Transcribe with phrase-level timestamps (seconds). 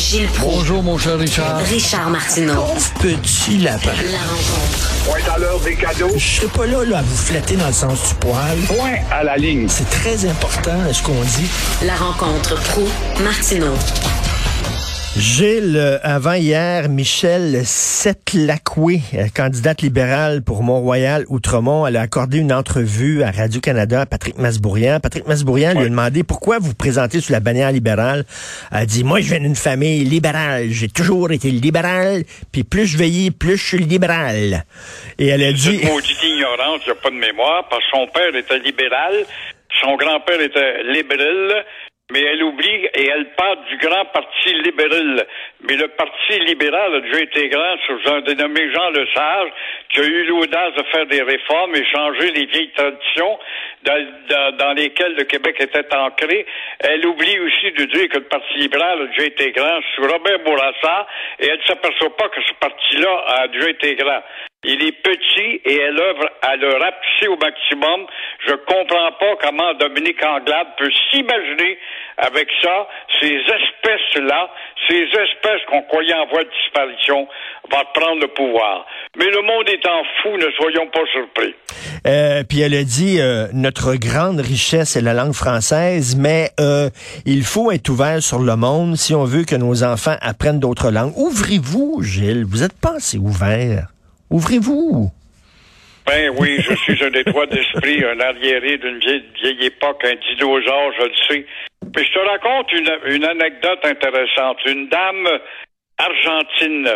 [0.00, 0.54] Gilles Proulx.
[0.56, 1.58] Bonjour, mon cher Richard.
[1.58, 2.64] Richard Martineau.
[3.00, 3.90] Petit lapin.
[4.10, 5.04] La rencontre.
[5.04, 6.08] Point à l'heure des cadeaux.
[6.16, 8.58] Je serai pas là, là à vous flatter dans le sens du poil.
[8.66, 9.68] Point à la ligne.
[9.68, 11.50] C'est très important ce qu'on dit.
[11.84, 12.88] La rencontre pro
[13.22, 13.74] martineau
[15.16, 22.38] Gilles, euh, avant hier, Michel Setlacoué, euh, candidate libérale pour Mont-Royal Outremont, elle a accordé
[22.38, 25.00] une entrevue à Radio-Canada à Patrick Masbourian.
[25.00, 28.24] Patrick Masbourian lui a demandé pourquoi vous vous présentez sous la bannière libérale.
[28.70, 30.68] Elle a dit, moi, je viens d'une famille libérale.
[30.70, 34.64] J'ai toujours été libéral, puis plus je veillais, plus je suis libéral.
[35.18, 35.80] Et elle a dit...
[35.84, 39.12] Maudite ignorance, a pas de mémoire, parce que son père était libéral,
[39.82, 41.64] son grand-père était libéral,
[42.10, 45.26] mais elle oublie et elle parle du grand parti libéral.
[45.68, 49.50] Mais le parti libéral a déjà été grand sous un dénommé Jean Lesage,
[49.90, 53.38] qui a eu l'audace de faire des réformes et changer les vieilles traditions
[53.84, 56.46] dans, dans, dans, lesquelles le Québec était ancré.
[56.80, 60.40] Elle oublie aussi de dire que le Parti libéral a déjà été grand sous Robert
[60.40, 61.06] Bourassa
[61.38, 64.22] et elle ne s'aperçoit pas que ce parti-là a déjà été grand.
[64.62, 68.06] Il est petit et elle œuvre à le rapetisser au maximum.
[68.46, 71.78] Je comprends pas comment Dominique Anglade peut s'imaginer
[72.18, 72.86] avec ça,
[73.20, 74.50] ces espèces-là,
[74.86, 77.26] ces espèces qu'on croyait en voie de disparition,
[77.70, 78.84] vont prendre le pouvoir.
[79.16, 81.54] Mais le monde étant fou, ne soyons pas surpris.
[82.06, 86.90] Euh, puis elle a dit, euh, notre grande richesse est la langue française, mais euh,
[87.24, 90.90] il faut être ouvert sur le monde si on veut que nos enfants apprennent d'autres
[90.90, 91.16] langues.
[91.16, 92.44] Ouvrez-vous, Gilles.
[92.44, 93.86] Vous êtes pas assez ouvert.
[94.30, 95.10] Ouvrez-vous.
[96.06, 100.92] Ben oui, je suis un étroit d'esprit, un arriéré d'une vieille, vieille, époque, un dinosaure,
[100.98, 101.46] je le sais.
[101.94, 104.58] Mais je te raconte une, une anecdote intéressante.
[104.66, 105.28] Une dame
[105.98, 106.88] argentine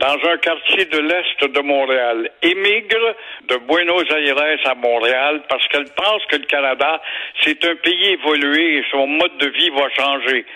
[0.00, 3.14] dans un quartier de l'Est de Montréal, émigre
[3.48, 7.02] de Buenos Aires à Montréal parce qu'elle pense que le Canada,
[7.42, 10.46] c'est un pays évolué et son mode de vie va changer.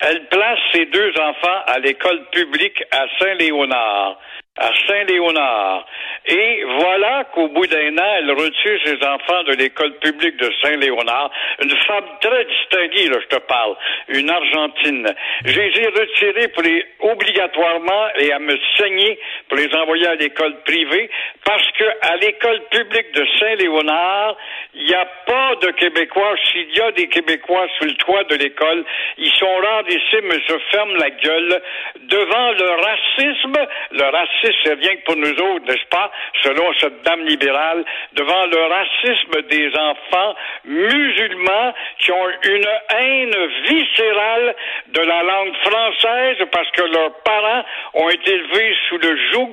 [0.00, 4.18] Elle place ses deux enfants à l'école publique à Saint-Léonard
[4.56, 5.84] à Saint-Léonard.
[6.26, 11.30] Et voilà qu'au bout d'un an, elle retire ses enfants de l'école publique de Saint-Léonard.
[11.60, 13.74] Une femme très distinguée, là, je te parle.
[14.08, 15.12] Une Argentine.
[15.44, 20.14] Je les ai retirés pour les, obligatoirement et à me saigner pour les envoyer à
[20.14, 21.10] l'école privée
[21.44, 24.36] parce que à l'école publique de Saint-Léonard,
[24.74, 26.36] il n'y a pas de Québécois.
[26.44, 28.84] S'il y a des Québécois sous le toit de l'école,
[29.18, 31.62] ils sont rarissimes et se ferment la gueule
[32.02, 36.10] devant le racisme, le racisme c'est rien que pour nous autres, n'est-ce pas,
[36.42, 40.34] selon cette dame libérale, devant le racisme des enfants
[40.64, 44.54] musulmans qui ont une haine viscérale
[44.88, 49.52] de la langue française parce que leurs parents ont été élevés sous le joug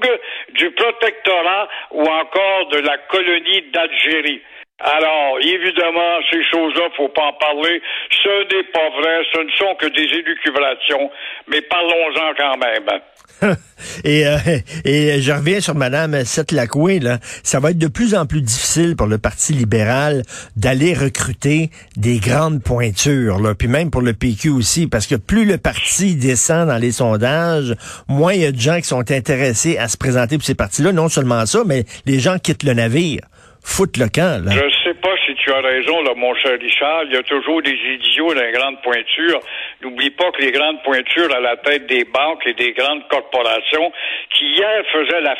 [0.54, 4.42] du protectorat ou encore de la colonie d'Algérie.
[4.84, 7.82] Alors, évidemment, ces choses-là, faut pas en parler.
[8.24, 11.12] Ce n'est pas vrai, ce ne sont que des élucubrations,
[11.48, 13.02] mais parlons-en quand même.
[14.04, 14.38] et, euh,
[14.86, 17.20] et je reviens sur Madame Seth Lacoué, là.
[17.44, 20.24] Ça va être de plus en plus difficile pour le Parti libéral
[20.56, 23.54] d'aller recruter des grandes pointures, là.
[23.54, 27.76] Puis même pour le PQ aussi, parce que plus le parti descend dans les sondages,
[28.08, 30.92] moins il y a de gens qui sont intéressés à se présenter pour ces partis-là.
[30.92, 33.22] Non seulement ça, mais les gens quittent le navire
[33.64, 34.44] foutre le camp.
[34.50, 37.04] Je sais pas si tu as raison, là, mon cher Richard.
[37.06, 39.40] Il y a toujours des idiots dans les grandes pointures.
[39.82, 43.92] N'oublie pas que les grandes pointures à la tête des banques et des grandes corporations,
[44.34, 45.36] qui hier faisaient la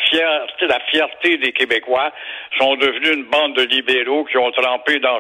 [0.92, 2.12] fierté, des Québécois,
[2.58, 5.20] sont devenus une bande de libéraux qui ont trempé dans,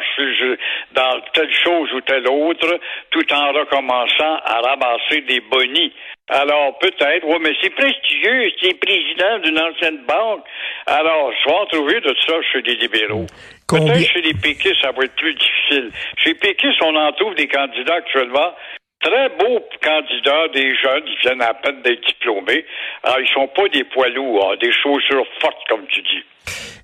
[0.94, 2.79] dans telle chose ou telle autre,
[3.12, 5.94] tout en recommençant à ramasser des bonis.
[6.29, 10.43] Alors, peut-être, oui, mais c'est prestigieux, c'est président d'une ancienne banque.
[10.85, 13.25] Alors, je vais en trouver de ça chez les libéraux.
[13.67, 15.91] Peut-être chez les péquistes, ça va être plus difficile.
[16.17, 18.53] Chez péquistes, on en trouve des candidats actuellement.
[19.01, 22.65] Très beaux candidats, des jeunes, ils viennent à peine d'être diplômés.
[23.03, 26.23] Alors, ils sont pas des poids lourds, hein, des chaussures fortes, comme tu dis.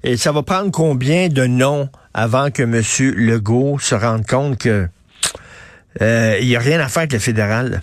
[0.04, 2.82] Et ça va prendre combien de noms avant que M.
[3.16, 4.88] Legault se rende compte que
[6.02, 7.82] euh, il n'y a rien à faire avec le fédéral?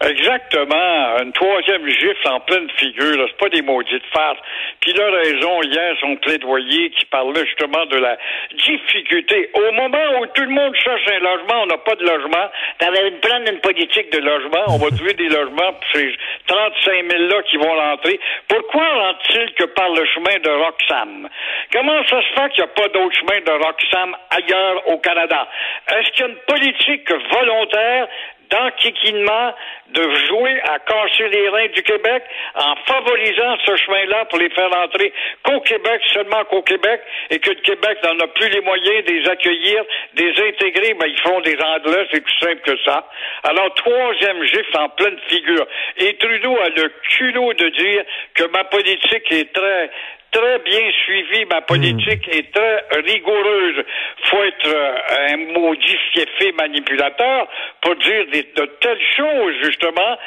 [0.00, 1.18] Exactement.
[1.20, 3.26] Une troisième gifle en pleine figure.
[3.28, 4.38] C'est pas des maudites farces.
[4.80, 8.16] Puis a raison hier, son plaidoyer qui parlait justement de la
[8.64, 9.50] difficulté.
[9.54, 12.48] Au moment où tout le monde cherche un logement, on n'a pas de logement.
[12.78, 14.64] T'avais une prendre une politique de logement.
[14.68, 16.14] On va trouver des logements pour ces
[16.46, 18.20] 35 000 là qui vont rentrer.
[18.46, 21.28] Pourquoi rentrent-ils que par le chemin de Roxham?
[21.72, 25.48] Comment ça se fait qu'il n'y a pas d'autre chemin de Roxham ailleurs au Canada?
[25.90, 28.06] Est-ce qu'il y a une politique volontaire
[28.50, 29.54] d'enquiquinement,
[29.88, 32.22] de jouer à casser les reins du Québec
[32.54, 35.12] en favorisant ce chemin-là pour les faire entrer
[35.42, 37.00] qu'au Québec, seulement qu'au Québec,
[37.30, 39.84] et que le Québec n'en a plus les moyens de les accueillir,
[40.14, 43.08] de les intégrer, ben, ils font des Anglais, c'est plus simple que ça.
[43.44, 45.66] Alors, troisième gifle en pleine figure.
[45.96, 48.04] Et Trudeau a le culot de dire
[48.34, 49.90] que ma politique est très
[50.30, 53.84] très bien suivie, ma politique est très rigoureuse.
[54.30, 54.96] Faut être euh,
[55.30, 57.48] un maudit fiefé manipulateur
[57.80, 60.18] pour dire des, de telles choses, justement,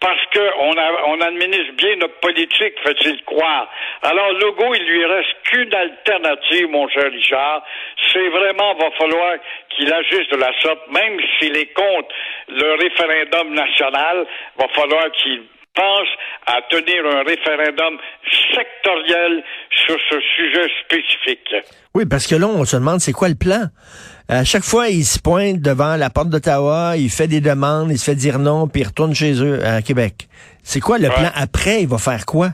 [0.00, 0.74] parce qu'on
[1.06, 3.68] on administre bien notre politique, fait-il croire.
[4.02, 7.62] Alors, Legault, il lui reste qu'une alternative, mon cher Richard.
[8.10, 9.34] C'est vraiment, va falloir
[9.68, 12.14] qu'il agisse de la sorte, même s'il est contre
[12.48, 14.26] le référendum national,
[14.56, 15.42] va falloir qu'il
[15.74, 16.08] pense
[16.46, 17.98] à tenir un référendum
[18.54, 19.42] sectoriel
[19.86, 21.54] sur ce sujet spécifique.
[21.94, 23.64] Oui, parce que là, on se demande c'est quoi le plan.
[24.28, 27.98] À chaque fois, il se pointe devant la porte d'Ottawa, il fait des demandes, il
[27.98, 30.28] se fait dire non, puis il retourne chez eux à Québec.
[30.62, 31.14] C'est quoi le Ouais.
[31.14, 31.82] plan après?
[31.82, 32.50] Il va faire quoi?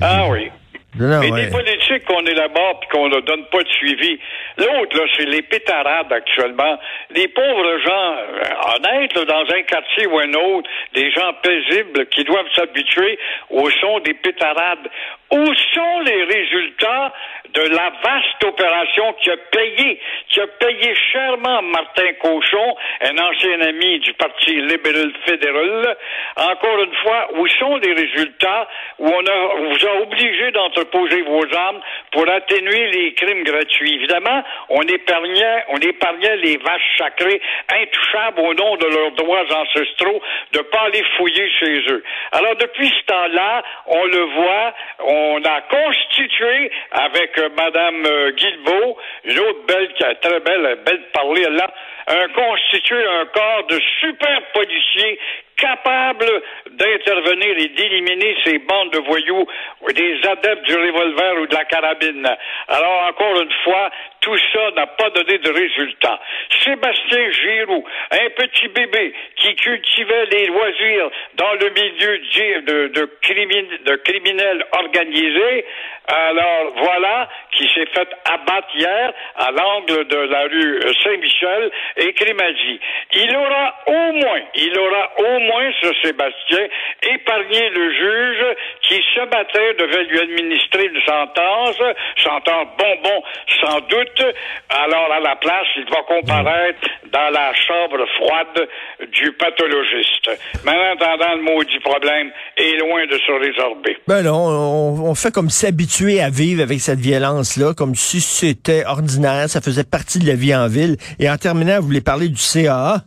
[0.00, 0.50] Ah oui.
[0.98, 1.44] Non, Mais ouais.
[1.44, 4.18] des politiques qu'on élabore puis qu'on ne donne pas de suivi.
[4.58, 6.78] L'autre, là, c'est les pétarades actuellement.
[7.10, 12.06] Les pauvres gens euh, honnêtes, là, dans un quartier ou un autre, des gens paisibles
[12.06, 13.18] qui doivent s'habituer
[13.50, 14.88] au son des pétarades.
[15.30, 17.12] Où sont les résultats
[17.52, 23.60] de la vaste opération qui a payé, qui a payé chèrement Martin Cochon, un ancien
[23.60, 25.96] ami du Parti libéral fédéral?
[26.36, 28.68] Encore une fois, où sont les résultats
[28.98, 33.96] où on a, on vous a obligé d'entreposer vos armes pour atténuer les crimes gratuits?
[33.96, 40.20] Évidemment, on épargnait, on épargnait les vaches sacrées intouchables au nom de leurs droits ancestraux
[40.52, 42.02] de pas aller fouiller chez eux.
[42.32, 48.96] Alors, depuis ce temps-là, on le voit, on a constitué avec euh, Madame euh, Guilbeault,
[49.24, 51.70] une autre belle, qui est très belle, belle parler là,
[52.08, 55.18] un constitué un corps de super policiers
[55.58, 59.46] capables d'intervenir et d'éliminer ces bandes de voyous,
[59.82, 62.28] ou des adeptes du revolver ou de la carabine.
[62.68, 63.90] Alors, encore une fois,
[64.20, 66.20] tout ça n'a pas donné de résultat.
[66.64, 73.10] Sébastien Giroux, un petit bébé qui cultivait les loisirs dans le milieu de, de, de,
[73.22, 75.64] crimi- de criminels organisés,
[76.08, 82.80] alors voilà, qui s'est fait abattre hier à l'angle de la rue Saint-Michel et Crémazie.
[83.12, 85.47] Il aura au moins, il aura au moins,
[85.82, 86.66] ce Sébastien,
[87.02, 91.76] épargné le juge qui ce matin devait lui administrer une sentence,
[92.22, 93.22] sentence bonbon
[93.60, 94.34] sans doute.
[94.68, 96.80] Alors à la place, il va comparaître
[97.12, 98.68] dans la chambre froide
[99.12, 100.30] du pathologiste.
[100.64, 103.96] Mais en attendant, le maudit problème est loin de se résorber.
[104.06, 108.84] Ben non, on, on fait comme s'habituer à vivre avec cette violence-là, comme si c'était
[108.86, 110.96] ordinaire, ça faisait partie de la vie en ville.
[111.18, 113.02] Et en terminant, vous voulez parler du CAA?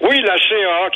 [0.00, 0.36] Oui, la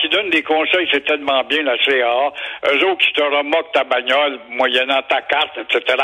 [0.01, 2.33] Qui donne des conseils, c'est tellement bien, la CAA.
[2.73, 5.97] Eux autres qui te remoquent ta bagnole, moyennant ta carte, etc.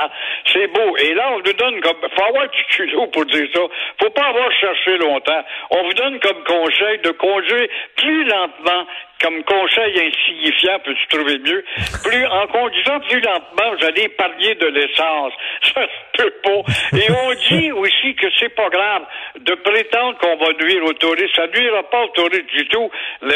[0.53, 0.97] C'est beau.
[0.97, 1.97] Et là, on vous donne comme...
[2.17, 3.61] faut avoir du culot pour dire ça.
[4.01, 5.45] Faut pas avoir cherché longtemps.
[5.71, 8.87] On vous donne comme conseil de conduire plus lentement
[9.25, 11.65] comme conseil insignifiant, peux-tu trouver mieux?
[12.05, 15.33] Plus, en conduisant plus lentement, vous allez épargner de l'essence.
[15.75, 16.99] Ça se peut pas.
[16.99, 19.03] Et on dit aussi que c'est pas grave
[19.41, 21.35] de prétendre qu'on va nuire aux touristes.
[21.37, 22.91] Ça nuira pas aux touristes du tout.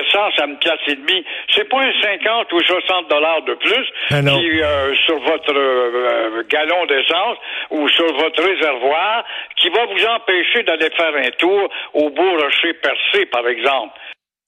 [0.08, 1.24] L'essence à une pièce et demie.
[1.54, 6.42] C'est pas un 50 ou 60 dollars de plus Ah qui, euh, sur votre euh,
[6.48, 7.38] gallon d'essence
[7.70, 9.24] ou sur votre réservoir
[9.56, 13.98] qui va vous empêcher d'aller faire un tour au beau rocher percé, par exemple.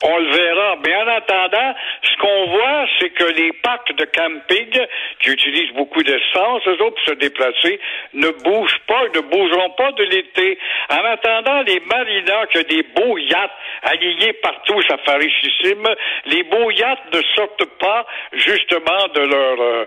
[0.02, 0.76] On le verra.
[0.84, 4.86] Mais en attendant, ce qu'on voit, c'est que les parcs de camping,
[5.20, 7.78] qui utilisent beaucoup d'essence, eux autres, pour se déplacer,
[8.14, 10.58] ne bougent pas, ne bougeront pas de l'été.
[10.88, 15.86] En attendant, les marinas, qui ont des beaux yachts alignés partout, ça fait richissime,
[16.26, 19.84] les beaux yachts ne sortent pas, justement, de leur euh,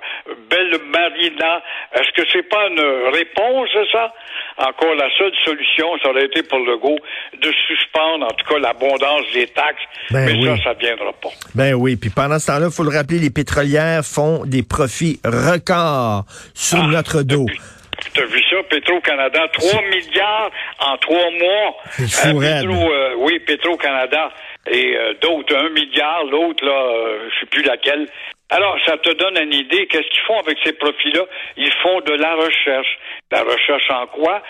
[0.50, 1.62] belle marina.
[1.94, 4.14] Est-ce que c'est pas une réponse, ça?
[4.58, 6.96] Encore la seule solution, ça aurait été pour le go
[7.42, 9.82] de suspendre, en tout cas, l'abondance des taxes.
[10.12, 10.58] Ben Mais oui.
[10.58, 11.30] ça, ça viendra pas.
[11.56, 15.20] Ben oui, puis pendant ce temps-là, il faut le rappeler, les pétrolières font des profits
[15.24, 16.24] records
[16.54, 17.46] sur Ah, notre dos.
[18.74, 20.50] Petro-Canada, 3 milliards
[20.80, 21.78] en trois mois.
[21.86, 22.40] Fou.
[22.40, 24.32] Petro, euh, oui, Petro-Canada.
[24.68, 28.08] Et euh, d'autres, un milliard, l'autre, là, euh, je sais plus laquelle.
[28.50, 29.86] Alors, ça te donne une idée.
[29.88, 31.22] Qu'est-ce qu'ils font avec ces profits-là?
[31.58, 32.98] Ils font de la recherche.
[33.32, 34.42] La recherche en quoi?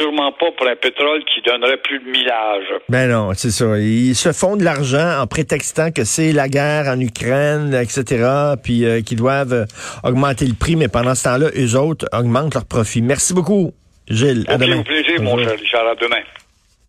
[0.00, 2.64] Sûrement pas pour un pétrole qui donnerait plus de millage.
[2.88, 3.78] Ben non, c'est ça.
[3.78, 8.24] Ils se font de l'argent en prétextant que c'est la guerre en Ukraine, etc.,
[8.62, 9.64] puis euh, qu'ils doivent euh,
[10.02, 13.02] augmenter le prix, mais pendant ce temps-là, eux autres augmentent leurs profits.
[13.02, 13.72] Merci beaucoup,
[14.08, 14.44] Gilles.
[14.48, 14.80] À demain.
[14.80, 15.86] au plaisir, mon cher Richard.
[15.86, 16.22] À demain.